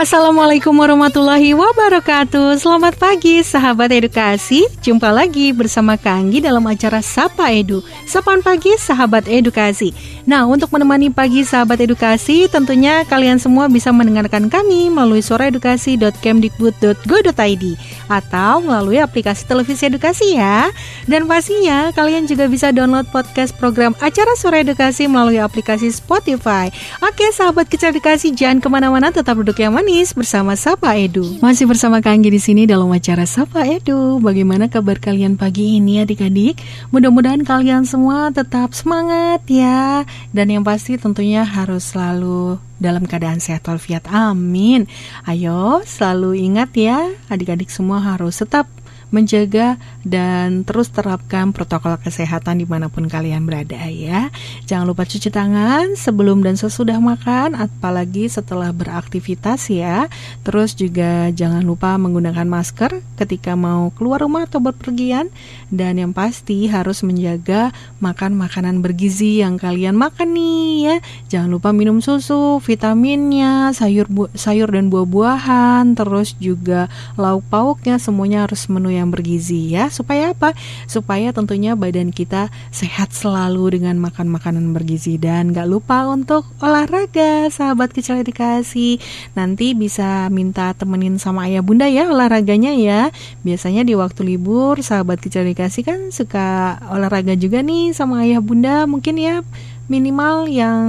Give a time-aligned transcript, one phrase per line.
[0.00, 2.56] Assalamualaikum warahmatullahi wabarakatuh.
[2.56, 4.64] Selamat pagi sahabat edukasi.
[4.80, 7.84] Jumpa lagi bersama Kanggi dalam acara Sapa Edu.
[8.08, 9.92] Sapaan pagi sahabat edukasi.
[10.24, 17.64] Nah untuk menemani pagi sahabat edukasi Tentunya kalian semua bisa mendengarkan kami Melalui suaraedukasi.kemdikbud.go.id
[18.08, 20.72] Atau melalui aplikasi televisi edukasi ya.
[21.04, 26.72] Dan pastinya kalian juga bisa download podcast program acara Suara Edukasi Melalui aplikasi Spotify.
[27.04, 27.92] Oke sahabat kecil
[28.32, 31.42] Jangan ke mana-mana tetap duduk yang manis bersama Sapa Edu.
[31.42, 34.22] Masih bersama Kanggi di sini dalam acara Sapa Edu.
[34.22, 36.62] Bagaimana kabar kalian pagi ini adik-adik?
[36.94, 40.06] Mudah-mudahan kalian semua tetap semangat ya.
[40.30, 44.06] Dan yang pasti tentunya harus selalu dalam keadaan sehat walafiat.
[44.14, 44.86] Amin.
[45.26, 48.70] Ayo selalu ingat ya, adik-adik semua harus tetap
[49.14, 54.30] menjaga dan terus terapkan protokol kesehatan di mana pun kalian berada ya.
[54.66, 60.10] Jangan lupa cuci tangan sebelum dan sesudah makan, apalagi setelah beraktivitas ya.
[60.42, 65.28] Terus juga jangan lupa menggunakan masker ketika mau keluar rumah atau berpergian.
[65.70, 67.70] Dan yang pasti harus menjaga
[68.02, 70.96] makan makanan bergizi yang kalian makan nih ya.
[71.30, 78.66] Jangan lupa minum susu, vitaminnya, sayur sayur dan buah-buahan, terus juga lauk pauknya semuanya harus
[78.66, 79.88] menu yang bergizi ya.
[79.88, 80.52] Supaya apa?
[80.84, 87.48] Supaya tentunya badan kita sehat selalu dengan makan makanan bergizi dan gak lupa untuk olahraga,
[87.48, 89.00] sahabat kecil edukasi.
[89.32, 93.08] Nanti bisa minta temenin sama ayah bunda ya olahraganya ya.
[93.40, 98.84] Biasanya di waktu libur sahabat kecil edukasi kan suka olahraga juga nih sama ayah bunda
[98.90, 99.40] mungkin ya
[99.86, 100.84] minimal yang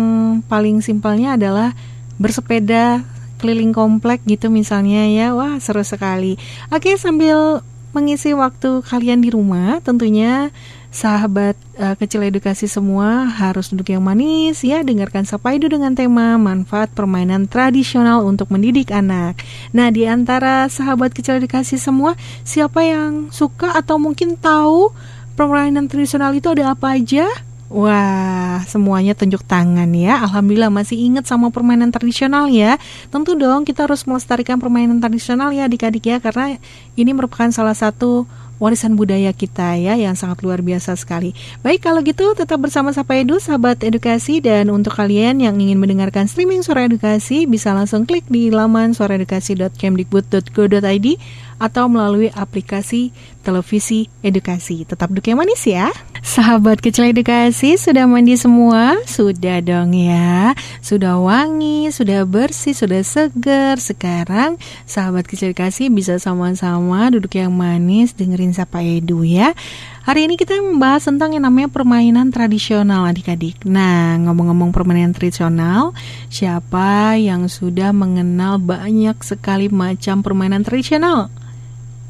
[0.49, 1.73] paling simpelnya adalah
[2.21, 3.01] bersepeda
[3.41, 6.37] keliling komplek gitu misalnya ya wah seru sekali
[6.69, 10.51] oke sambil mengisi waktu kalian di rumah tentunya
[10.91, 14.83] sahabat eh, kecil edukasi semua harus duduk yang manis ya.
[14.83, 19.39] Dengarkan Sapa Edu dengan tema manfaat permainan tradisional untuk mendidik anak.
[19.71, 24.91] Nah di antara sahabat kecil edukasi semua siapa yang suka atau mungkin tahu
[25.39, 27.27] permainan tradisional itu ada apa aja
[27.71, 30.19] Wah, semuanya tunjuk tangan ya.
[30.27, 32.75] Alhamdulillah masih ingat sama permainan tradisional ya.
[33.07, 36.59] Tentu dong kita harus melestarikan permainan tradisional ya adik-adik ya karena
[36.99, 38.27] ini merupakan salah satu
[38.59, 41.31] warisan budaya kita ya yang sangat luar biasa sekali.
[41.63, 46.27] Baik kalau gitu tetap bersama Sapa Edu sahabat edukasi dan untuk kalian yang ingin mendengarkan
[46.27, 51.07] streaming suara edukasi bisa langsung klik di laman suaraedukasi.kemdikbud.go.id
[51.55, 53.15] atau melalui aplikasi
[53.47, 54.83] televisi edukasi.
[54.83, 55.87] Tetap duduk yang manis ya.
[56.21, 59.01] Sahabat kecil edukasi sudah mandi semua?
[59.09, 60.53] Sudah dong ya.
[60.77, 63.81] Sudah wangi, sudah bersih, sudah segar.
[63.81, 69.57] Sekarang sahabat kecil edukasi bisa sama-sama duduk yang manis dengerin Sapa Edu ya.
[70.05, 73.65] Hari ini kita membahas tentang yang namanya permainan tradisional adik-adik.
[73.65, 75.97] Nah, ngomong-ngomong permainan tradisional,
[76.29, 81.33] siapa yang sudah mengenal banyak sekali macam permainan tradisional?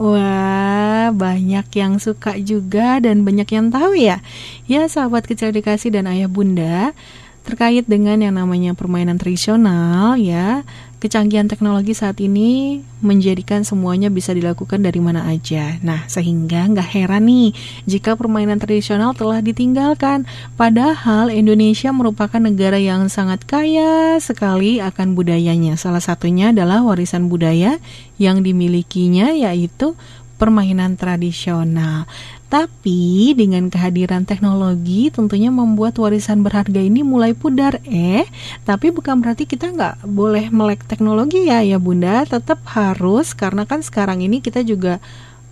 [0.01, 4.17] Wah, banyak yang suka juga dan banyak yang tahu ya.
[4.65, 6.97] Ya, sahabat kecil edukasi dan ayah bunda,
[7.45, 10.65] terkait dengan yang namanya permainan tradisional ya.
[11.01, 15.81] Kecanggihan teknologi saat ini menjadikan semuanya bisa dilakukan dari mana aja.
[15.81, 17.57] Nah, sehingga nggak heran nih
[17.89, 20.29] jika permainan tradisional telah ditinggalkan.
[20.53, 25.73] Padahal Indonesia merupakan negara yang sangat kaya sekali akan budayanya.
[25.73, 27.81] Salah satunya adalah warisan budaya
[28.21, 29.97] yang dimilikinya yaitu
[30.41, 32.09] permainan tradisional.
[32.49, 38.25] Tapi dengan kehadiran teknologi tentunya membuat warisan berharga ini mulai pudar eh?
[38.65, 42.25] Tapi bukan berarti kita nggak boleh melek teknologi ya ya bunda.
[42.25, 44.97] Tetap harus karena kan sekarang ini kita juga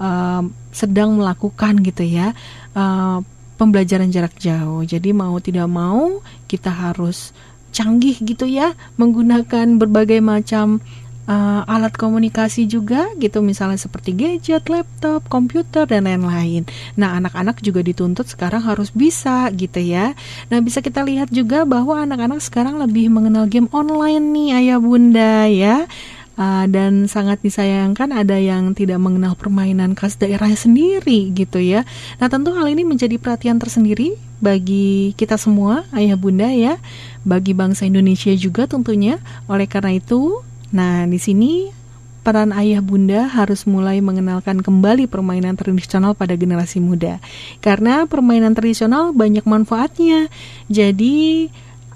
[0.01, 2.33] um, sedang melakukan gitu ya
[2.73, 3.21] uh,
[3.59, 4.87] Pembelajaran jarak jauh.
[4.87, 7.35] Jadi mau tidak mau kita harus
[7.75, 10.79] canggih gitu ya Menggunakan berbagai macam
[11.29, 16.65] uh, alat komunikasi juga gitu misalnya seperti gadget, laptop, komputer dan lain-lain.
[16.97, 20.17] Nah, anak-anak juga dituntut sekarang harus bisa gitu ya.
[20.49, 25.45] Nah, bisa kita lihat juga bahwa anak-anak sekarang lebih mengenal game online nih ayah bunda
[25.45, 25.85] ya.
[26.39, 31.83] Uh, dan sangat disayangkan ada yang tidak mengenal permainan khas daerahnya sendiri gitu ya.
[32.15, 36.79] Nah tentu hal ini menjadi perhatian tersendiri bagi kita semua ayah bunda ya,
[37.27, 39.19] bagi bangsa Indonesia juga tentunya.
[39.51, 40.39] Oleh karena itu
[40.69, 41.71] Nah, di sini
[42.21, 47.17] peran ayah bunda harus mulai mengenalkan kembali permainan tradisional pada generasi muda.
[47.63, 50.29] Karena permainan tradisional banyak manfaatnya.
[50.69, 51.49] Jadi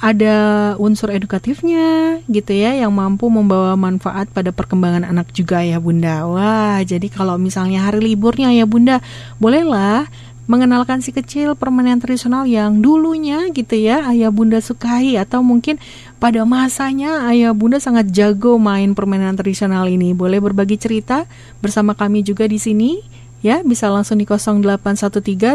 [0.03, 0.35] ada
[0.83, 6.27] unsur edukatifnya gitu ya yang mampu membawa manfaat pada perkembangan anak juga ya Bunda.
[6.27, 8.99] Wah, jadi kalau misalnya hari liburnya ya Bunda,
[9.39, 10.11] bolehlah
[10.43, 15.79] mengenalkan si kecil permainan tradisional yang dulunya gitu ya ayah bunda sukai atau mungkin
[16.23, 21.27] pada masanya ayah bunda sangat jago main permainan tradisional ini boleh berbagi cerita
[21.59, 23.03] bersama kami juga di sini
[23.43, 24.23] ya bisa langsung di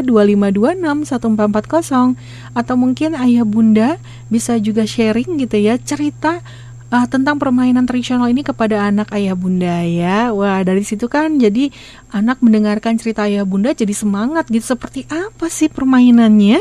[0.04, 3.96] 0813-2526-1440 atau mungkin ayah bunda
[4.28, 6.44] bisa juga sharing gitu ya cerita
[6.92, 10.32] uh, tentang permainan tradisional ini kepada anak ayah bunda ya.
[10.32, 11.72] Wah, dari situ kan jadi
[12.12, 16.60] anak mendengarkan cerita ayah bunda jadi semangat gitu seperti apa sih permainannya?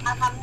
[0.04, 0.41] Alhamdulillah,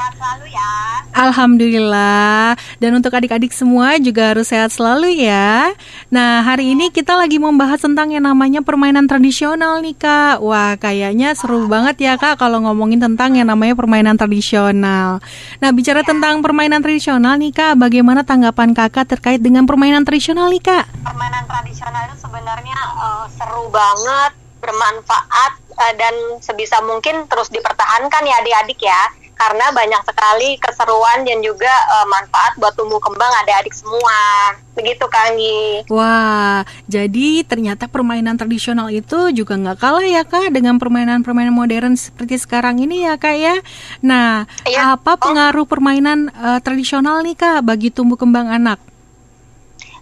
[0.00, 0.72] sehat selalu ya.
[1.12, 2.56] Alhamdulillah.
[2.80, 5.76] Dan untuk adik-adik semua juga harus sehat selalu ya.
[6.08, 10.40] Nah, hari ini kita lagi membahas tentang yang namanya permainan tradisional nih, Kak.
[10.40, 15.20] Wah, kayaknya seru banget ya, Kak, kalau ngomongin tentang yang namanya permainan tradisional.
[15.60, 20.64] Nah, bicara tentang permainan tradisional nih, Kak, bagaimana tanggapan Kakak terkait dengan permainan tradisional nih,
[20.64, 20.88] Kak?
[21.04, 24.32] Permainan tradisional itu sebenarnya uh, seru banget,
[24.64, 31.40] bermanfaat uh, dan sebisa mungkin terus dipertahankan ya adik-adik ya karena banyak sekali keseruan dan
[31.40, 34.52] juga uh, manfaat buat tumbuh kembang adik-adik semua.
[34.76, 35.88] Begitu Kanggi.
[35.88, 42.36] Wah, jadi ternyata permainan tradisional itu juga nggak kalah ya Kak dengan permainan-permainan modern seperti
[42.36, 43.56] sekarang ini ya Kak ya.
[44.04, 44.92] Nah, iya.
[44.92, 45.20] apa oh.
[45.24, 48.76] pengaruh permainan uh, tradisional nih Kak bagi tumbuh kembang anak?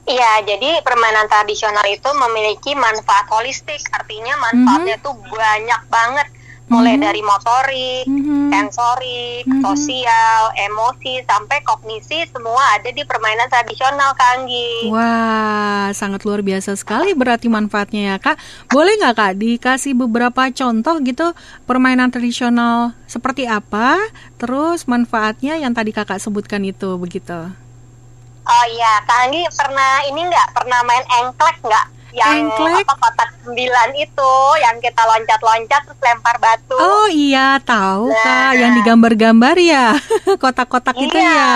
[0.08, 5.14] Iya, jadi permainan tradisional itu memiliki manfaat holistik, artinya manfaatnya mm -hmm.
[5.20, 6.28] tuh banyak banget
[6.68, 7.06] mulai mm-hmm.
[7.08, 8.44] dari motorik, mm-hmm.
[8.52, 9.64] sensorik, mm-hmm.
[9.64, 14.92] sosial, emosi sampai kognisi semua ada di permainan tradisional Kanggi.
[14.92, 18.36] Wah, sangat luar biasa sekali berarti manfaatnya ya Kak.
[18.68, 21.32] Boleh nggak Kak dikasih beberapa contoh gitu
[21.64, 23.96] permainan tradisional seperti apa?
[24.36, 27.48] Terus manfaatnya yang tadi Kakak sebutkan itu begitu.
[28.48, 31.97] Oh iya, Kak Anggi pernah ini nggak pernah main engklek nggak?
[32.10, 32.82] Yang Engklek?
[32.82, 36.72] apa kotak sembilan itu yang kita loncat-loncat terus lempar batu.
[36.72, 38.22] Oh iya, tahu Nah.
[38.22, 39.86] Kak, yang digambar-gambar ya.
[40.42, 41.28] Kotak-kotak itu Iya.
[41.28, 41.52] ya.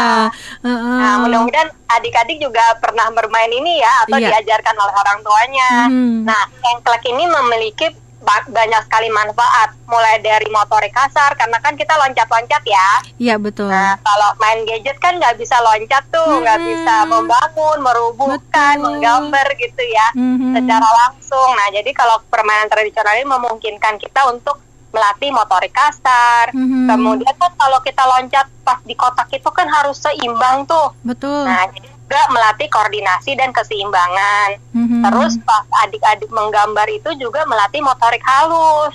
[0.61, 0.99] Heeh.
[0.99, 4.29] Nah, mudah-mudahan adik-adik juga pernah bermain ini ya atau Iya.
[4.29, 5.71] diajarkan oleh orang tuanya.
[5.89, 6.25] Mhm.
[6.25, 7.87] Nah, engklek ini memiliki
[8.23, 12.89] banyak sekali manfaat, mulai dari motorik kasar karena kan kita loncat-loncat ya.
[13.19, 13.67] Iya betul.
[13.69, 16.69] Nah, kalau main gadget kan nggak bisa loncat tuh, nggak Hmm.
[16.69, 18.85] bisa membangun, merubuhkan, Betul.
[18.89, 20.55] menggambar gitu ya, Mhm.
[20.55, 21.51] secara langsung.
[21.53, 24.63] Nah, jadi kalau permainan tradisional ini memungkinkan kita untuk
[24.93, 26.53] melatih motorik kasar.
[26.53, 26.85] Mhm.
[26.85, 30.93] Kemudian kan kalau kita loncat pas di kotak itu kan harus seimbang tuh.
[31.01, 31.49] Betul.
[31.49, 34.61] Nah, jadi juga melatih koordinasi dan keseimbangan.
[34.77, 35.01] Mhm.
[35.01, 38.93] Terus pas adik-adik menggambar itu juga melatih motorik halus.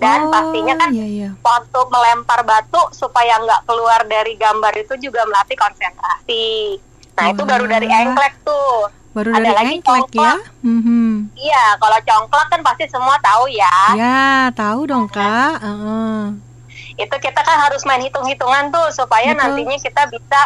[0.00, 1.30] Dan Oh, pastinya kan iya, iya.
[1.38, 6.80] waktu melempar batu supaya nggak keluar dari gambar itu juga melatih konsentrasi.
[7.14, 7.50] Nah itu Wah.
[7.54, 8.90] baru dari engklek tuh.
[9.14, 10.02] Baru ada dari lagi engklek ya.
[10.10, 10.40] congklak.
[10.66, 11.06] Mhm.
[11.36, 13.76] Iya, kalau congklak kan pasti semua tahu ya.
[13.94, 15.60] Ya, tahu dong Kak.
[15.62, 16.18] Heeh.
[16.96, 19.38] Itu kita kan harus main hitung-hitungan tuh supaya Betul.
[19.38, 20.40] nantinya kita bisa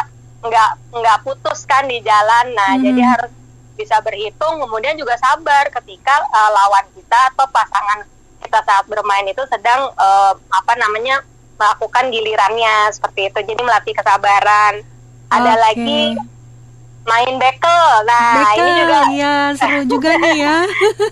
[0.45, 2.45] nggak nggak putus kan di jalan.
[2.53, 2.83] Nah Mhm.
[2.83, 3.31] jadi harus
[3.75, 8.07] bisa berhitung, kemudian juga sabar ketika uh, lawan kita atau pasangan
[8.39, 11.19] kita saat bermain itu sedang uh, apa namanya
[11.55, 13.39] melakukan gilirannya seperti itu.
[13.43, 14.79] Jadi melatih kesabaran.
[15.27, 15.59] Ada Oke.
[15.59, 16.01] lagi
[17.05, 17.85] main bekel.
[18.07, 20.57] Nah Bekel, ini juga iya seru juga nih ya.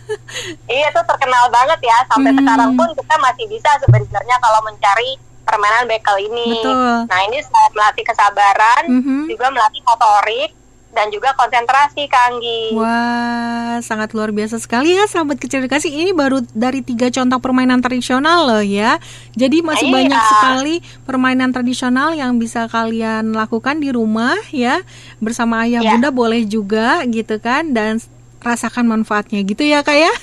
[0.74, 1.98] iya itu terkenal banget ya.
[2.08, 2.40] Sampai Hmm.
[2.42, 5.12] sekarang pun kita masih bisa sebenarnya kalau mencari
[5.54, 6.50] permainan bekel ini.
[6.58, 7.06] Betul.
[7.06, 7.38] Nah ini
[7.72, 9.30] melatih kesabaran, Mhm.
[9.30, 10.52] juga melatih motorik
[10.94, 12.74] dan juga konsentrasi, Kak Anggi.
[12.74, 15.90] Wah, sangat luar biasa sekali ya sahabat kecil edukasi.
[15.90, 19.02] Ini baru dari tiga contoh permainan tradisional loh ya.
[19.34, 19.96] Jadi masih Iya.
[19.98, 24.86] banyak sekali permainan tradisional yang bisa kalian lakukan di rumah ya.
[25.18, 25.98] Bersama ayah Iya.
[25.98, 27.98] bunda boleh juga gitu kan dan
[28.44, 30.14] rasakan manfaatnya gitu ya kak ya.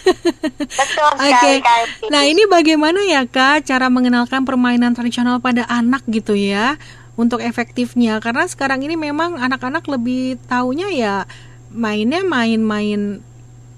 [0.77, 1.25] Betul Oke.
[1.27, 2.07] sekali, Kak Anggi.
[2.12, 6.77] Nah ini bagaimana ya kak cara mengenalkan permainan tradisional pada anak gitu ya
[7.19, 11.15] untuk efektifnya karena sekarang ini memang anak-anak lebih taunya ya
[11.69, 13.21] mainnya main-main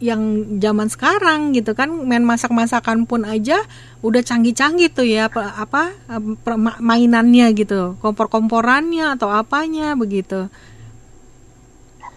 [0.02, 0.22] yang
[0.58, 3.62] zaman sekarang gitu kan main masak-masakan pun aja
[4.02, 5.94] udah canggih-canggih tuh ya apa, apa
[6.82, 10.50] mainannya gitu kompor-komporannya atau apanya begitu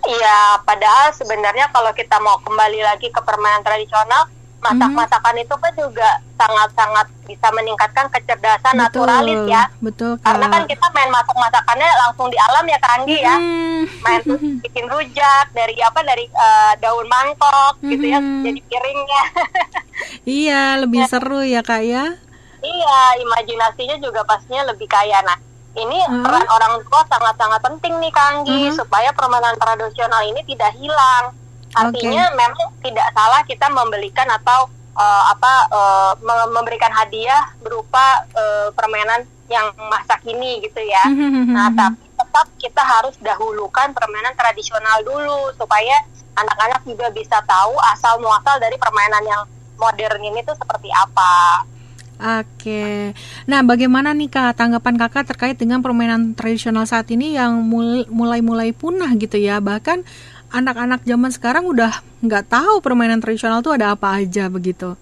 [0.07, 4.29] Iya, padahal sebenarnya kalau kita mau kembali lagi ke permainan tradisional,
[4.61, 9.69] masak-masakan itu kan juga sangat-sangat bisa meningkatkan kecerdasan naturalis ya.
[9.79, 13.35] betul Karena kan kak kita main masak-masakannya langsung di alam ya, Kak Anggi ya.
[13.35, 13.83] Hmm.
[14.01, 18.41] main tuh bikin rujak dari apa dari eh, daun mangkok gitu ya Mhm.
[18.41, 19.23] jadi piringnya
[20.41, 22.17] iya lebih seru ya kak ya
[22.59, 25.37] iya imajinasinya juga pastinya lebih kaya nah
[25.75, 26.23] ini Mhm.
[26.23, 28.75] peran orang tua sangat-sangat penting nih Kanggi Mhm.
[28.75, 31.35] supaya permainan tradisional ini tidak hilang
[31.75, 35.53] artinya memang tidak salah kita membelikan atau eh, apa
[36.17, 41.03] me- memberikan hadiah berupa eh, permainan yang masa kini gitu ya
[41.51, 45.99] Nah, tapi tetap kita harus dahulukan permainan tradisional dulu supaya
[46.33, 49.43] anak-anak juga bisa tahu asal muasal dari permainan yang
[49.75, 51.67] modern ini tuh seperti apa.
[52.15, 53.11] Oke,
[53.43, 58.71] nah bagaimana nih kak tanggapan kakak terkait dengan permainan tradisional saat ini yang mul- mulai-mulai
[58.71, 59.99] punah gitu ya bahkan
[60.47, 61.91] anak-anak zaman sekarang udah
[62.23, 64.95] nggak tahu permainan tradisional tuh ada apa aja begitu.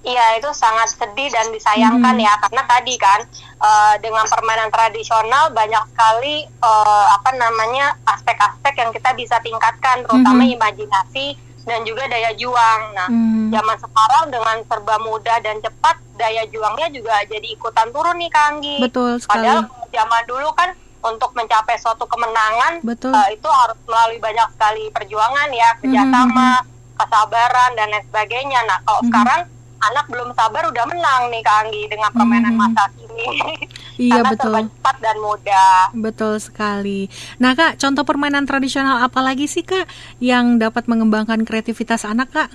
[0.00, 2.24] Iya, itu sangat sedih dan disayangkan Mhm.
[2.24, 3.20] ya karena tadi kan
[3.58, 10.40] eh, dengan permainan tradisional banyak sekali eh, apa namanya aspek-aspek yang kita bisa tingkatkan terutama
[10.40, 10.56] Mhm.
[10.56, 11.36] imajinasi
[11.68, 12.80] dan juga daya juang.
[12.90, 18.16] Nah, Hmm, zaman sekarang dengan serba mudah dan cepat daya juangnya juga jadi ikutan turun
[18.16, 18.80] nih Kanggi.
[18.82, 19.44] betul sekali.
[19.44, 20.70] Padahal zaman dulu kan
[21.00, 23.14] untuk mencapai suatu kemenangan Betul.
[23.14, 26.64] eh, itu harus melalui banyak sekali perjuangan ya, kerjasama,
[26.98, 28.60] kesabaran dan lain sebagainya.
[28.64, 29.08] Nah kalau Mhm.
[29.08, 29.40] sekarang
[29.80, 32.60] anak belum sabar udah menang nih Kak Anggi dengan permainan Mhm.
[32.60, 33.07] masa kini.
[33.98, 34.54] Iya Karena betul.
[34.70, 35.90] cepat dan mudah.
[35.90, 37.10] Betul sekali.
[37.36, 42.50] Nah kak, contoh permainan tradisional apa lagi sih kak yang dapat mengembangkan kreativitas anak kak?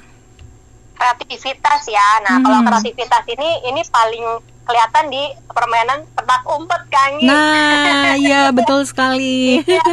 [0.94, 2.08] Kreativitas ya.
[2.24, 2.68] Nah kalau Mhm.
[2.70, 4.24] kreativitas ini ini paling
[4.64, 7.28] kelihatan di permainan petak umpet Anggi.
[7.28, 9.60] Nah, iya betul sekali.
[9.60, 9.84] Iya,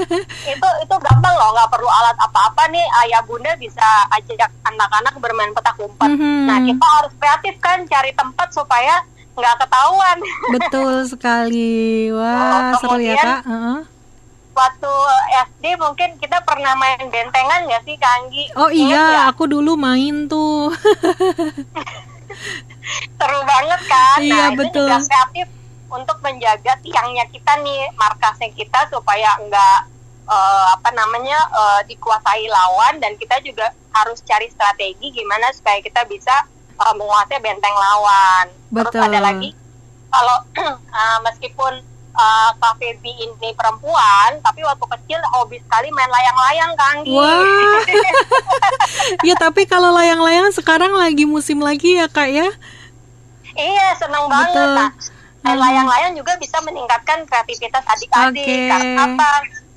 [0.47, 3.83] itu itu gampang loh nggak perlu alat apa-apa nih ayah bunda bisa
[4.15, 6.47] ajak anak-anak bermain petak umpet Mhm.
[6.47, 9.03] nah kita harus kreatif kan cari tempat supaya
[9.41, 10.17] nggak ketahuan
[10.51, 12.09] Betul sekali.
[12.11, 13.41] Wah, Oh, seru ya kak.
[13.45, 13.79] Heeh.
[14.51, 14.91] waktu
[15.49, 20.69] SD mungkin kita pernah main bentengan nggak sih Kanggi Oh iya, aku dulu main tuh.
[23.17, 24.85] seru banget kan Iya, nah betul.
[24.85, 25.47] itu juga kreatif
[25.89, 29.79] untuk menjaga tiangnya kita nih markasnya kita supaya nggak
[30.27, 36.05] eh, apa namanya eh, dikuasai lawan dan kita juga harus cari strategi gimana supaya kita
[36.05, 36.47] bisa
[36.81, 38.47] uh, menguasai benteng lawan.
[38.73, 39.03] Terus Betul.
[39.05, 39.51] ada lagi
[40.11, 40.37] kalau
[40.99, 41.73] uh, meskipun
[42.19, 46.99] uh, Feby ini perempuan, tapi waktu kecil hobi sekali main layang-layang Kang.
[47.07, 47.81] Wah.
[49.29, 52.49] ya tapi kalau layang-layang sekarang lagi musim lagi ya kak ya.
[53.55, 54.57] iya, seneng banget.
[54.57, 54.71] Betul.
[54.79, 54.91] Nah,
[55.41, 55.65] main Hmm.
[55.65, 58.45] layang-layang juga bisa meningkatkan kreativitas adik-adik.
[58.45, 58.69] Oke.
[58.71, 59.31] Karena apa?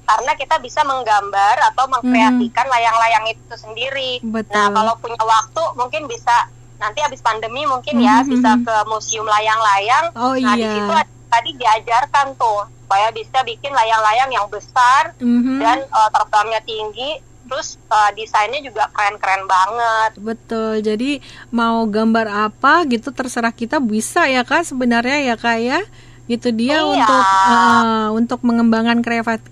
[0.03, 4.11] Karena kita bisa menggambar atau mengkreasikan layang-layang itu sendiri.
[4.23, 4.31] Hmm.
[4.35, 4.55] Betul.
[4.55, 8.29] Nah, kalau punya waktu mungkin bisa nanti habis pandemi mungkin ya Mhm.
[8.29, 10.05] bisa ke museum layang-layang.
[10.13, 10.73] Oh, nah, di iya.
[10.75, 10.93] situ
[11.27, 15.57] tadi diajarkan tuh supaya bisa bikin layang-layang yang besar Mhm.
[15.57, 20.11] dan uh, terbangnya tinggi, terus uh, desainnya juga keren-keren banget.
[20.15, 20.79] Betul.
[20.79, 21.17] Jadi
[21.49, 25.81] mau gambar apa gitu terserah kita bisa ya kak sebenarnya ya kak ya.
[26.23, 26.87] Itu dia Iya.
[26.87, 29.03] untuk eh, untuk mengembangkan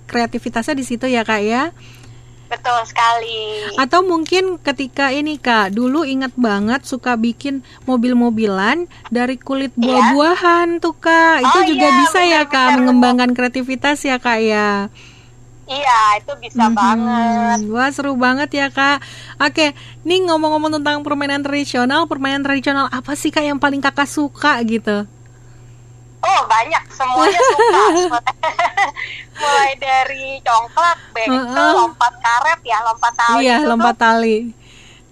[0.08, 1.76] kreativitasnya di situ ya kak ya.
[2.52, 3.72] Betul sekali.
[3.80, 10.92] Atau mungkin ketika ini kak, dulu ingat banget suka bikin mobil-mobilan dari kulit buah-buahan tuh
[10.94, 11.48] kak.
[11.48, 11.64] Itu Iya.
[11.64, 12.76] Oh, juga iya, bisa ya kak benar-benar.
[12.76, 14.92] mengembangkan kreativitas ya kak ya.
[15.64, 16.76] Iya, itu bisa Mhm.
[16.76, 17.60] banget.
[17.72, 19.00] Wah seru banget ya kak.
[19.40, 19.72] Oke,
[20.04, 25.08] nih ngomong-ngomong tentang permainan tradisional, permainan tradisional apa sih kak yang paling kakak suka gitu?
[26.32, 27.84] Oh, banyak semuanya suka.
[29.42, 31.72] Mulai dari congklak, bekel, Heeh.
[31.76, 33.44] lompat karet ya, lompat tali.
[33.44, 34.38] iya itu lompat tuh, tali.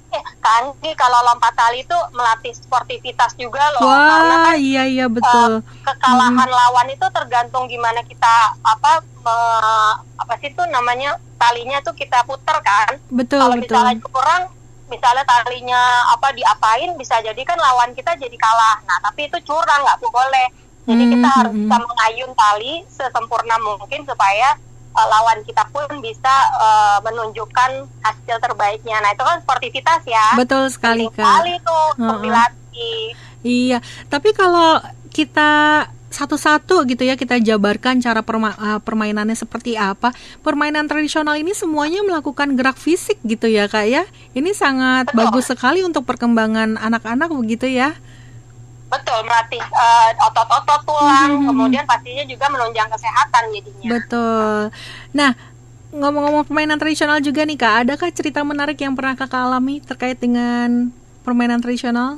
[0.09, 3.85] eh, kan Ki, kalau lompat tali itu melatih sportivitas juga loh.
[3.85, 5.61] Karena Wah kan iya iya betul.
[5.85, 8.33] kekalahan lawan itu tergantung gimana kita
[8.63, 8.91] apa
[9.25, 12.91] me- apa sih tuh namanya talinya tuh kita puter kan.
[13.09, 13.77] Betul Kalau betul.
[13.77, 14.43] misalnya kurang
[14.89, 18.81] misalnya talinya apa diapain bisa jadi kan lawan kita jadi kalah.
[18.89, 20.47] Nah, tapi itu curang nggak boleh.
[20.89, 21.61] Jadi Hmm, kita hmm, harus hmm.
[21.61, 24.57] bisa mengayun tali sesempurna mungkin supaya
[24.97, 28.97] uh, lawan kita pun bisa uh, menunjukkan hasil terbaiknya.
[29.05, 30.33] Nah, itu kan sportivitas ya.
[30.33, 31.25] Betul sekali Penting kak.
[31.29, 31.85] sekali tuh
[32.25, 33.01] dilatih.
[33.39, 33.79] Iya,
[34.09, 34.81] tapi kalau
[35.13, 40.09] kita satu-satu gitu ya kita jabarkan cara perma- uh, permainannya seperti apa.
[40.41, 44.03] Permainan tradisional ini semuanya melakukan gerak fisik gitu ya kak ya.
[44.33, 45.17] Ini sangat Betul.
[45.21, 47.93] bagus sekali untuk perkembangan anak-anak begitu ya.
[48.89, 51.45] Betul, melatih uh, otot-otot tulang, Mhm.
[51.45, 53.89] kemudian pastinya juga menunjang kesehatan jadinya.
[53.91, 54.73] Betul.
[55.11, 55.31] Nah,
[55.91, 60.89] ngomong-ngomong permainan tradisional juga nih kak, adakah cerita menarik yang pernah kakak alami terkait dengan
[61.21, 62.17] permainan tradisional?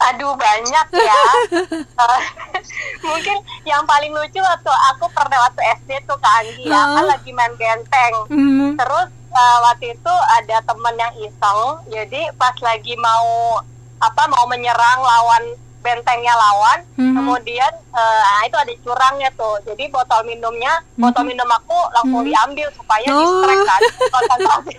[0.00, 1.22] Aduh banyak ya.
[2.00, 2.22] Eh,
[3.04, 6.96] Mungkin yang paling lucu waktu aku pernah waktu SD tuh Kak Anggi ya, Oh.
[6.96, 8.14] kan lagi main benteng.
[8.26, 8.70] Hmm.
[8.74, 13.60] Terus eh, waktu itu ada temen yang iseng, jadi pas lagi mau
[14.00, 15.44] apa mau menyerang lawan
[15.80, 17.16] bentengnya lawan, Mhm.
[17.16, 19.56] kemudian eh, nah, itu ada curangnya tuh.
[19.64, 22.28] Jadi botol minumnya, botol minum aku langsung Mhm.
[22.28, 23.16] diambil supaya Oh.
[23.16, 23.80] distrek kan.
[24.14, 24.74] konsentrasi.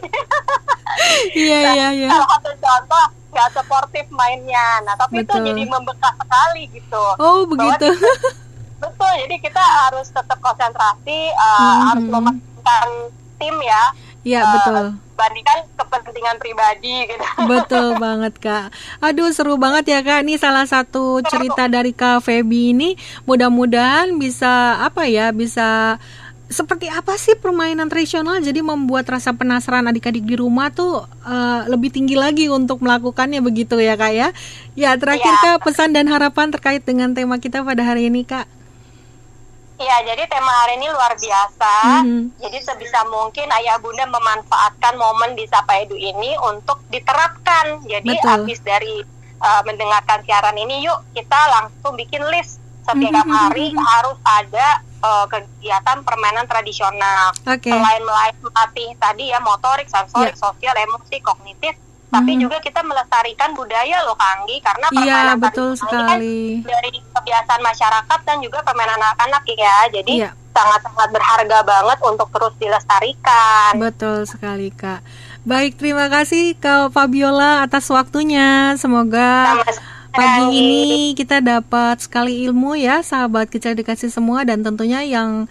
[1.33, 2.09] Iya iya iya.
[2.11, 4.83] Salah satu contoh nggak sportif mainnya.
[4.83, 5.41] Nah tapi Betul.
[5.41, 7.03] itu jadi membekas sekali gitu.
[7.17, 7.87] Oh begitu.
[8.77, 11.81] Betul, jadi kita harus tetap konsentrasi, uh, Mhm.
[11.85, 12.87] harus mementingkan
[13.37, 13.83] tim ya,
[14.21, 14.85] Iya Eh, betul.
[15.11, 17.25] bandingkan kepentingan pribadi gitu.
[17.45, 18.69] Betul banget kak.
[18.99, 20.21] Aduh seru banget ya kak.
[20.21, 22.93] Ini salah satu cerita dari kak Feby ini.
[23.25, 25.97] Mudah-mudahan bisa apa ya bisa
[26.47, 31.89] seperti apa sih permainan tradisional jadi membuat rasa penasaran adik-adik di rumah tuh eh, lebih
[31.89, 34.29] tinggi lagi untuk melakukannya begitu ya kak ya.
[34.75, 35.41] Ya terakhir Iya.
[35.55, 38.45] kak pesan dan harapan terkait dengan tema kita pada hari ini kak.
[39.81, 41.73] Iya, jadi tema hari ini luar biasa.
[42.05, 42.37] Mhm.
[42.37, 47.81] Jadi sebisa mungkin ayah bunda memanfaatkan momen di Sapa Edu ini untuk diterapkan.
[47.89, 48.29] Jadi Betul.
[48.29, 49.01] habis dari
[49.41, 53.33] uh, mendengarkan siaran ini, yuk kita langsung bikin list setiap Mhm.
[53.33, 54.67] hari harus ada
[55.01, 57.33] uh, kegiatan permainan tradisional.
[57.49, 57.73] Oke.
[57.73, 61.73] Selain melatih tadi ya motorik, sensorik, sosial, emosi, kognitif,
[62.11, 62.41] tapi Mhm.
[62.43, 66.39] juga kita melestarikan budaya loh Kak Anggi karena Iya permainan betul tradisional ini kan sekali.
[66.61, 69.77] dari kebiasaan masyarakat dan juga permainan anak-anak ya.
[69.89, 70.29] Jadi Iya.
[70.51, 73.71] sangat-sangat berharga banget untuk terus dilestarikan.
[73.73, 74.99] Betul sekali kak.
[75.41, 78.75] Baik terima kasih Kak Fabiola atas waktunya.
[78.75, 79.57] Semoga
[80.11, 80.83] pagi ini
[81.15, 85.47] kita dapat sekali ilmu ya sahabat kecil edukasi semua dan tentunya yang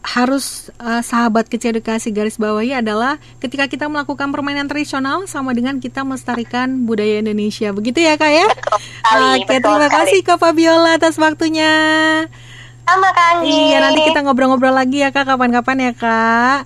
[0.00, 5.78] harus eh, sahabat kecil edukasi garis bawahi adalah ketika kita melakukan permainan tradisional sama dengan
[5.78, 7.70] kita melestarikan budaya Indonesia.
[7.70, 8.46] Begitu ya kak ya?
[8.46, 9.98] Betul sekali, Oke, betul terima sekali.
[10.06, 11.72] kasih Kak Fabiola atas waktunya.
[12.82, 13.52] Sama Kak Anggi.
[13.68, 16.58] Iya, nanti kita ngobrol-ngobrol lagi ya Kak kapan-kapan ya Kak.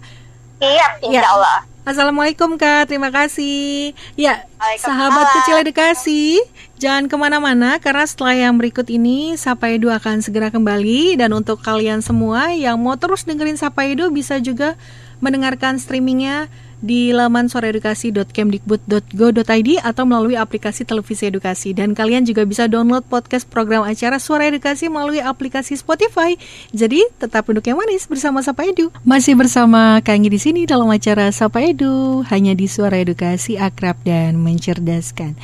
[0.60, 1.26] Iya, insya Ya.
[1.26, 1.58] Allah.
[1.82, 3.90] Assalamualaikum Kak, terima kasih.
[4.14, 4.46] Ya,
[4.78, 6.38] sahabat kecil edukasi,
[6.78, 11.18] jangan ke mana-mana karena setelah yang berikut ini Sapa Edu akan segera kembali.
[11.18, 14.78] Dan untuk kalian semua yang mau terus dengerin Sapa Edu bisa juga
[15.18, 16.46] mendengarkan streamingnya
[16.82, 21.70] di laman suaraedukasi.kemdikbud.go.id atau melalui aplikasi televisi edukasi.
[21.72, 26.34] Dan kalian juga bisa download podcast program acara Suara Edukasi melalui aplikasi Spotify.
[26.74, 28.90] Jadi tetap duduk yang manis bersama Sapa Edu.
[29.06, 34.42] Masih bersama Kangi di sini dalam acara Sapa Edu, hanya di Suara Edukasi akrab dan
[34.42, 35.38] mencerdaskan.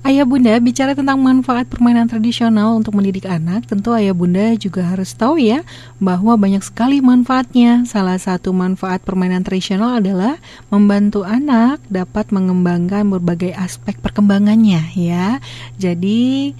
[0.00, 5.12] Ayah bunda bicara tentang manfaat permainan tradisional untuk mendidik anak, tentu ayah bunda juga harus
[5.12, 5.60] tahu ya
[6.00, 7.84] bahwa banyak sekali manfaatnya.
[7.84, 10.40] Salah satu manfaat permainan tradisional adalah
[10.72, 15.36] membantu anak dapat mengembangkan berbagai aspek perkembangannya ya.
[15.76, 16.56] Jadi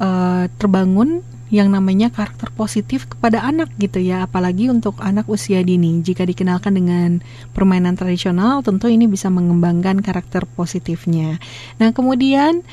[0.00, 6.04] uh, terbangun yang namanya karakter positif kepada anak gitu ya apalagi untuk anak usia dini
[6.04, 7.24] jika dikenalkan dengan
[7.56, 11.40] permainan tradisional tentu ini bisa mengembangkan karakter positifnya
[11.80, 12.64] nah kemudian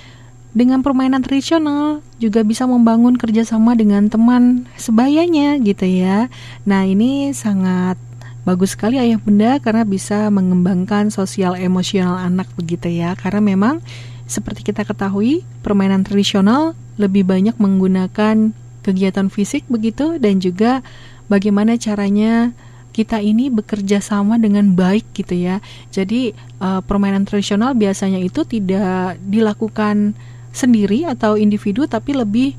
[0.55, 6.31] dengan permainan tradisional juga bisa membangun kerjasama dengan teman sebayanya gitu ya.
[6.63, 7.99] Nah ini sangat
[8.47, 13.19] bagus sekali ayah bunda karena bisa mengembangkan sosial emosional anak begitu ya.
[13.19, 13.83] Karena memang
[14.31, 20.85] seperti kita ketahui permainan tradisional lebih banyak menggunakan kegiatan fisik begitu dan juga
[21.25, 22.53] bagaimana caranya
[22.95, 25.59] kita ini bekerja sama dengan baik gitu ya.
[25.91, 26.31] Jadi
[26.63, 30.15] uh, permainan tradisional biasanya itu tidak dilakukan
[30.55, 32.55] sendiri atau individu tapi lebih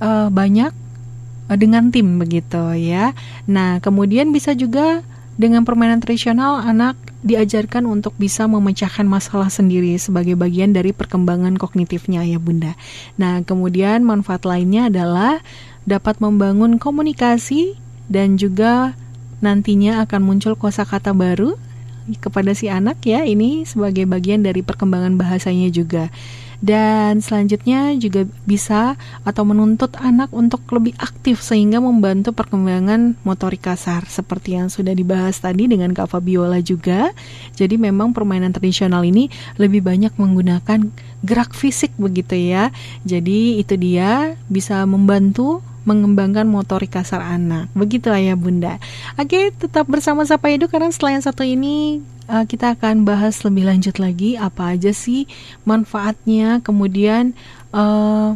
[0.00, 0.72] uh, banyak
[1.52, 3.12] uh, dengan tim begitu ya.
[3.44, 5.04] Nah, kemudian bisa juga
[5.36, 12.24] dengan permainan tradisional anak diajarkan untuk bisa memecahkan masalah sendiri sebagai bagian dari perkembangan kognitifnya
[12.24, 12.72] ya Bunda.
[13.20, 15.44] Nah, kemudian manfaat lainnya adalah
[15.84, 17.76] dapat membangun komunikasi
[18.08, 18.96] dan juga
[19.44, 21.60] nantinya akan muncul kosakata baru
[22.22, 23.22] kepada si anak ya.
[23.26, 26.08] Ini sebagai bagian dari perkembangan bahasanya juga
[26.64, 34.08] dan selanjutnya juga bisa atau menuntut anak untuk lebih aktif sehingga membantu perkembangan motorik kasar
[34.08, 37.12] seperti yang sudah dibahas tadi dengan Kak Fabiola juga.
[37.56, 39.28] Jadi memang permainan tradisional ini
[39.60, 40.88] lebih banyak menggunakan
[41.24, 42.72] gerak fisik begitu ya.
[43.04, 47.70] Jadi itu dia bisa membantu mengembangkan motorik kasar anak.
[47.72, 48.82] Begitu ya Bunda.
[49.16, 53.64] Oke, tetap bersama Sapa Edu karena setelah yang satu ini uh, kita akan bahas lebih
[53.70, 55.30] lanjut lagi apa aja sih
[55.62, 57.32] manfaatnya, kemudian
[57.70, 58.34] uh,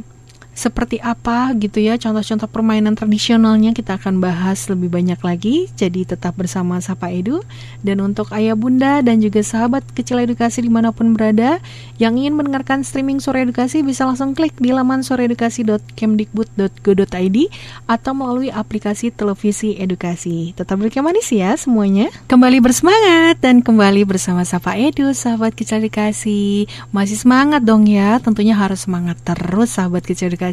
[0.61, 5.73] seperti apa gitu ya contoh-contoh permainan tradisionalnya kita akan bahas lebih banyak lagi.
[5.73, 7.40] Jadi tetap bersama Sapa Edu.
[7.81, 11.64] Dan untuk ayah bunda dan juga sahabat kecil edukasi di mana pun berada
[11.96, 17.38] yang ingin mendengarkan streaming sore edukasi bisa langsung klik di laman soreedukasi.kemdikbud.go.id
[17.88, 20.53] atau melalui aplikasi televisi edukasi.
[20.53, 22.12] Tetap berkah manis ya semuanya.
[22.29, 26.68] Kembali bersemangat dan kembali bersama Sapa Edu sahabat kecil edukasi.
[26.92, 30.50] Masih semangat dong ya tentunya harus semangat terus sahabat kecil edukasi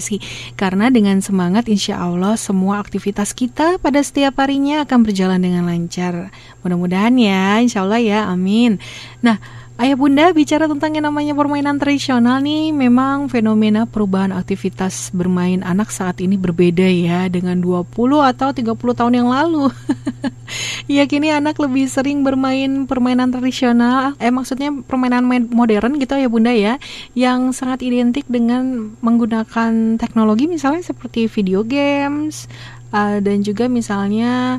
[0.55, 6.29] karena dengan semangat insya Allah semua aktivitas kita pada setiap harinya akan berjalan dengan lancar.
[6.61, 8.77] Mudah-mudahan ya insya Allah ya amin.
[9.25, 15.61] Nah Ayah bunda bicara tentang yang namanya permainan tradisional nih Memang fenomena perubahan aktivitas bermain
[15.61, 17.85] anak saat ini berbeda ya Dengan 20
[18.25, 19.69] atau 30 tahun yang lalu.
[20.89, 25.21] Ya kini anak lebih sering bermain permainan tradisional Eh maksudnya permainan
[25.53, 26.81] modern gitu ya bunda ya
[27.13, 32.49] Yang sangat identik dengan menggunakan teknologi misalnya seperti video games
[32.97, 34.57] uh, Dan juga misalnya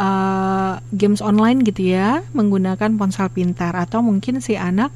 [0.00, 4.88] uh, games online gitu ya menggunakan ponsel pintar atau mungkin si anak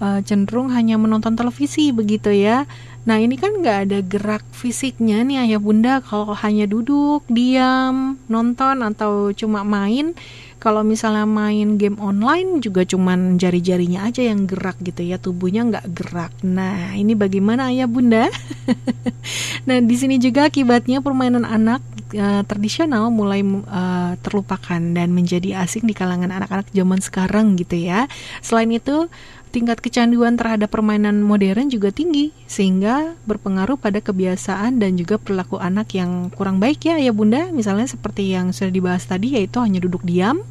[0.00, 2.64] uh, cenderung hanya menonton televisi begitu ya.
[3.06, 8.82] Nah ini kan nggak ada gerak fisiknya nih ayah bunda kalau hanya duduk diam nonton
[8.82, 10.16] atau cuma main.
[10.56, 15.86] Kalau misalnya main game online juga cuman jari-jarinya aja yang gerak gitu ya tubuhnya nggak
[15.94, 16.32] gerak.
[16.42, 18.26] Nah ini bagaimana ayah bunda?
[19.68, 25.88] nah di sini juga akibatnya permainan anak uh, tradisional mulai uh, terlupakan dan menjadi asing
[25.88, 28.06] di kalangan anak-anak zaman sekarang gitu ya.
[28.44, 29.10] Selain itu,
[29.56, 35.96] tingkat kecanduan terhadap permainan modern juga tinggi sehingga berpengaruh pada kebiasaan dan juga perilaku anak
[35.96, 37.48] yang kurang baik ya ya Bunda.
[37.56, 40.44] Misalnya seperti yang sudah dibahas tadi yaitu hanya duduk diam,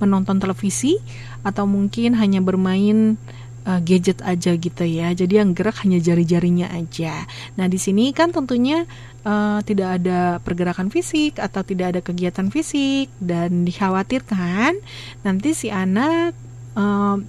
[0.00, 0.96] menonton televisi
[1.44, 3.20] atau mungkin hanya bermain
[3.68, 5.12] uh, gadget aja gitu ya.
[5.12, 7.28] Jadi yang gerak hanya jari-jarinya aja.
[7.60, 8.88] Nah, di sini kan tentunya
[9.28, 14.80] uh, tidak ada pergerakan fisik atau tidak ada kegiatan fisik dan dikhawatirkan
[15.20, 16.32] nanti si anak
[16.72, 17.20] uh,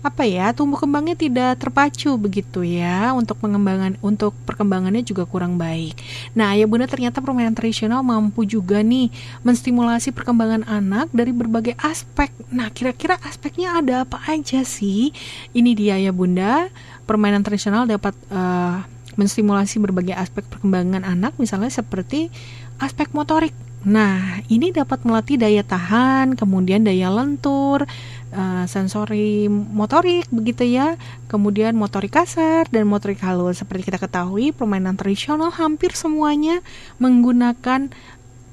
[0.00, 5.92] apa ya tumbuh kembangnya tidak terpacu begitu ya untuk pengembangan untuk perkembangannya juga kurang baik.
[6.32, 9.12] Nah, ya bunda ternyata permainan tradisional mampu juga nih
[9.44, 12.32] menstimulasi perkembangan anak dari berbagai aspek.
[12.48, 15.12] Nah, kira-kira aspeknya ada apa aja sih?
[15.52, 16.72] Ini dia ya bunda,
[17.04, 18.80] permainan tradisional dapat uh,
[19.14, 22.30] menstimulasi berbagai aspek perkembangan anak misalnya seperti
[22.78, 27.88] aspek motorik Nah, ini dapat melatih daya tahan, kemudian daya lentur,
[28.28, 31.00] uh, sensori motorik begitu ya,
[31.32, 33.64] kemudian motorik kasar dan motorik halus.
[33.64, 36.60] Seperti kita ketahui, permainan tradisional hampir semuanya
[37.00, 37.88] menggunakan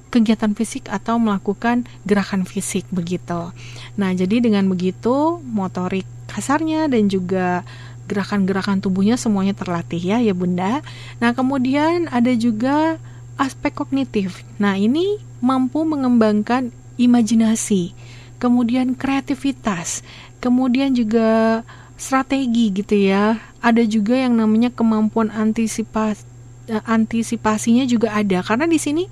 [0.08, 3.52] kegiatan fisik atau melakukan gerakan fisik begitu.
[4.00, 7.68] Nah, jadi dengan begitu motorik kasarnya dan juga
[8.08, 10.80] gerakan-gerakan tubuhnya semuanya terlatih ya ya Bunda.
[11.20, 12.98] Nah, kemudian ada juga
[13.38, 14.42] aspek kognitif.
[14.58, 17.94] Nah, ini mampu mengembangkan imajinasi,
[18.42, 20.02] kemudian kreativitas,
[20.42, 21.62] kemudian juga
[22.00, 23.38] strategi gitu ya.
[23.62, 26.26] Ada juga yang namanya kemampuan antisipasi
[26.72, 29.06] eh, antisipasinya juga ada karena di sini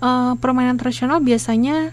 [0.00, 1.92] uh, permainan tradisional biasanya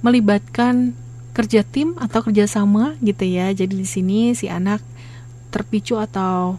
[0.00, 0.94] melibatkan
[1.34, 3.50] kerja tim atau kerjasama gitu ya.
[3.54, 4.82] Jadi di sini si anak
[5.48, 6.56] terpicu atau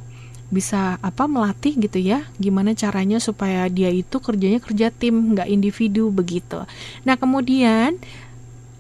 [0.50, 6.10] bisa apa melatih gitu ya gimana caranya supaya dia itu kerjanya kerja tim nggak individu
[6.10, 6.66] begitu.
[7.06, 8.02] Nah kemudian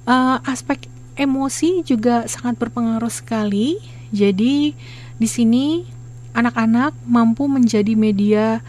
[0.09, 3.77] uh, aspek emosi juga sangat berpengaruh sekali.
[4.09, 4.73] Jadi
[5.21, 5.85] di sini
[6.33, 8.65] anak-anak mampu menjadi media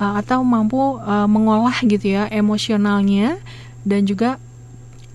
[0.00, 3.36] uh, atau mampu uh, mengolah gitu ya emosionalnya
[3.84, 4.40] dan juga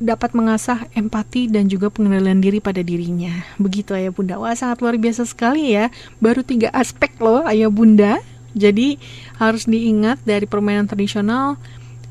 [0.02, 3.46] dapat mengasah empati dan juga pengendalian diri pada dirinya.
[3.62, 4.42] Begitu ayah bunda.
[4.42, 5.94] Wah sangat luar biasa sekali ya.
[6.18, 8.20] Baru tiga aspek loh ayah bunda.
[8.54, 9.02] Jadi
[9.42, 11.58] harus diingat dari permainan tradisional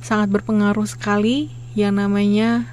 [0.02, 2.66] sangat berpengaruh sekali yang namanya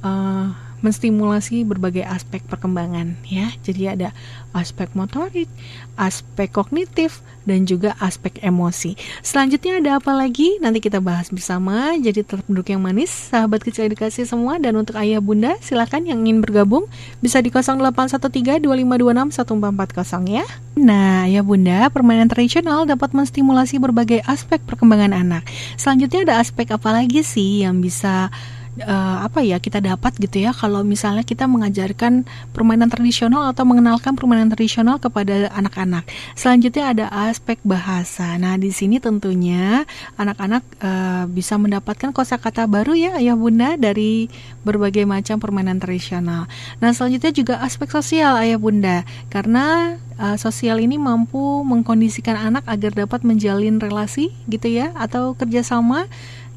[0.00, 3.52] uh, menstimulasi berbagai aspek perkembangan ya.
[3.64, 4.12] Jadi ada
[4.52, 5.48] aspek motorik,
[5.94, 8.96] aspek kognitif dan juga aspek emosi.
[9.24, 10.60] Selanjutnya ada apa lagi?
[10.60, 11.96] Nanti kita bahas bersama.
[11.96, 16.20] Jadi tetap duduk yang manis, sahabat kecil edukasi semua dan untuk ayah bunda silakan yang
[16.26, 16.84] ingin bergabung
[17.24, 20.44] bisa di 0813-2526-1440 ya.
[20.80, 25.44] Nah, ya bunda, permainan tradisional dapat menstimulasi berbagai aspek perkembangan anak.
[25.76, 28.30] Selanjutnya ada aspek apa lagi sih yang bisa
[28.78, 32.22] uh, apa ya kita dapat gitu ya kalau misalnya kita mengajarkan
[32.54, 36.06] permainan tradisional atau mengenalkan permainan tradisional kepada anak-anak.
[36.38, 38.38] Selanjutnya ada aspek bahasa.
[38.38, 39.82] Nah, di sini tentunya
[40.14, 44.30] anak-anak uh, bisa mendapatkan kosakata baru ya ayah bunda dari
[44.62, 46.46] berbagai macam permainan tradisional.
[46.78, 49.02] Nah, selanjutnya juga aspek sosial ayah bunda
[49.32, 56.06] karena uh, sosial ini mampu mengkondisikan anak agar dapat menjalin relasi gitu ya atau kerjasama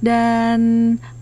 [0.03, 0.59] dan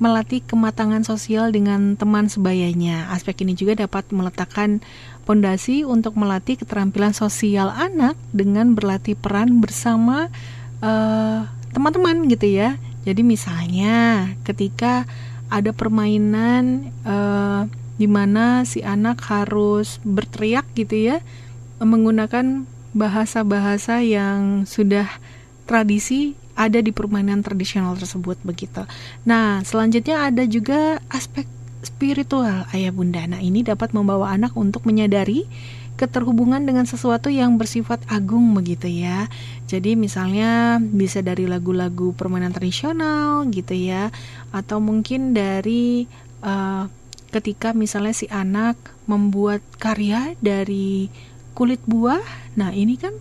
[0.02, 3.13] melatih kematangan sosial dengan teman sebayanya.
[3.13, 4.82] Aspek ini juga dapat meletakkan
[5.30, 10.34] pondasi untuk melatih keterampilan sosial anak dengan berlatih peran bersama
[10.82, 11.46] eh,
[11.78, 12.82] teman-teman gitu ya.
[13.06, 15.06] Jadi misalnya ketika
[15.52, 17.67] ada permainan uh,
[18.00, 21.17] di mana si anak harus berteriak gitu ya
[21.84, 22.63] menggunakan
[22.96, 25.12] bahasa-bahasa yang sudah
[25.67, 28.86] tradisi ada di permainan tradisional tersebut begitu.
[29.26, 31.50] Nah, selanjutnya ada juga aspek
[31.82, 33.26] spiritual ayah bunda.
[33.26, 35.50] Nah, ini dapat membawa anak untuk menyadari
[35.97, 39.30] keterhubungan dengan sesuatu yang bersifat agung begitu ya.
[39.69, 44.10] Jadi misalnya bisa dari lagu-lagu permainan tradisional gitu ya,
[44.50, 46.10] atau mungkin dari
[46.41, 46.89] uh,
[47.30, 51.13] ketika misalnya si anak membuat karya dari
[51.54, 52.21] kulit buah.
[52.58, 53.13] Nah ini kan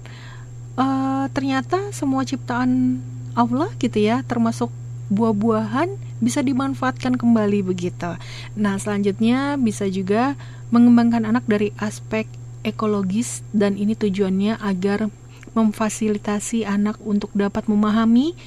[0.81, 3.03] uh, ternyata semua ciptaan
[3.35, 4.71] Allah gitu ya termasuk
[5.11, 5.91] buah-buahan
[6.23, 8.15] bisa dimanfaatkan kembali begitu.
[8.55, 10.39] Nah, selanjutnya bisa juga
[10.71, 12.31] mengembangkan anak dari aspek
[12.63, 15.09] ekologis dan ini tujuannya agar
[15.57, 18.39] memfasilitasi anak untuk dapat memahami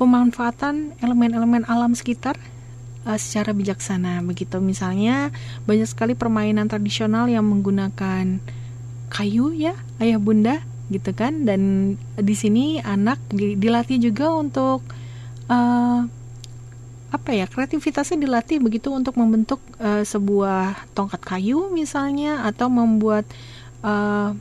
[0.00, 2.34] pemanfaatan elemen-elemen alam sekitar
[3.06, 4.58] uh, secara bijaksana begitu.
[4.58, 5.30] Misalnya
[5.68, 8.42] banyak sekali permainan tradisional yang menggunakan
[9.12, 11.48] kayu ya, ayah bunda gitu kan.
[11.48, 14.84] Dan di sini anak dilatih juga untuk
[15.48, 16.04] uh,
[17.12, 23.28] apa ya kreativitasnya dilatih begitu untuk membentuk uh, sebuah tongkat kayu misalnya atau membuat
[23.84, 24.32] uh,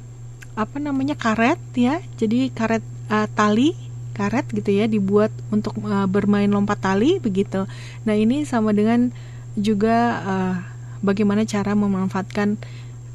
[0.56, 2.04] apa namanya karet ya.
[2.20, 3.76] Jadi karet uh, tali
[4.12, 7.66] karet gitu ya dibuat untuk uh, bermain lompat tali begitu.
[8.04, 9.12] Nah ini sama dengan
[9.56, 10.56] juga uh,
[11.04, 12.56] bagaimana cara memanfaatkan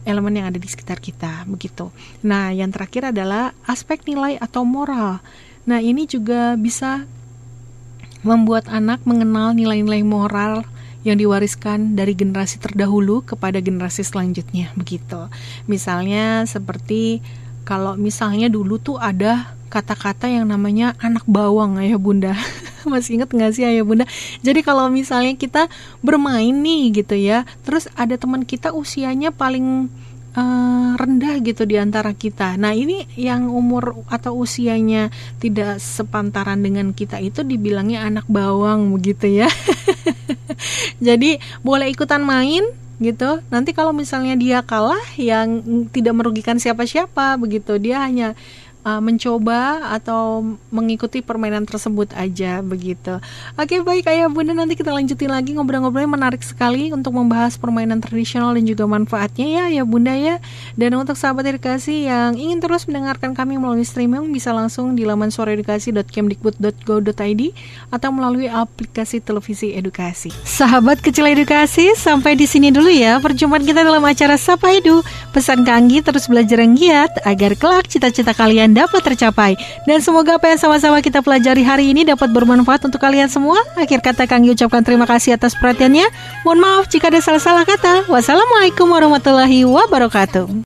[0.07, 1.91] elemen yang ada di sekitar kita begitu.
[2.23, 5.19] Nah, yang terakhir adalah aspek nilai atau moral.
[5.67, 7.05] Nah, ini juga bisa
[8.23, 10.63] membuat anak mengenal nilai-nilai moral
[11.07, 15.31] yang diwariskan dari generasi terdahulu kepada generasi selanjutnya begitu.
[15.71, 17.23] Misalnya seperti
[17.67, 22.33] kalau misalnya dulu tuh ada kata-kata yang namanya anak bawang ayah bunda
[22.91, 24.07] masih inget nggak sih ayah bunda
[24.41, 25.67] jadi kalau misalnya kita
[25.99, 29.91] bermain nih gitu ya terus ada teman kita usianya paling
[30.37, 32.55] uh, rendah gitu di antara kita.
[32.61, 35.09] Nah, ini yang umur atau usianya
[35.41, 39.49] tidak sepantaran dengan kita itu dibilangnya anak bawang begitu ya.
[41.07, 42.65] Jadi, boleh ikutan main
[42.97, 43.45] gitu.
[43.53, 45.61] Nanti kalau misalnya dia kalah yang
[45.93, 48.33] tidak merugikan siapa-siapa begitu, dia hanya
[48.87, 53.19] uh, mencoba atau mengikuti permainan tersebut aja begitu.
[53.59, 58.55] Oke baik ayah bunda nanti kita lanjutin lagi ngobrol-ngobrolnya menarik sekali untuk membahas permainan tradisional
[58.55, 60.39] dan juga manfaatnya ya ya bunda ya.
[60.79, 65.35] Dan untuk sahabat edukasi yang ingin terus mendengarkan kami melalui streaming bisa langsung di laman
[65.35, 67.43] suaraedukasi.kemdikbud.go.id
[67.91, 70.31] atau melalui aplikasi televisi edukasi.
[70.47, 75.01] Sahabat kecil edukasi sampai di sini dulu ya perjumpaan kita dalam acara Sapa Edu.
[75.33, 79.57] Pesan Kanggi terus belajar yang giat agar kelak cita-cita kalian dapat tercapai.
[79.89, 83.57] Dan semoga apa yang sama-sama kita pelajari hari ini dapat bermanfaat untuk kalian semua.
[83.75, 86.07] Akhir kata Kang ucapkan terima kasih atas perhatiannya.
[86.45, 88.07] Mohon maaf jika ada salah-salah kata.
[88.13, 90.47] Wassalamualaikum warahmatullahi wabarakatuh.